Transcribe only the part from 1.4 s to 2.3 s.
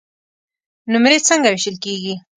وېشل کیږي؟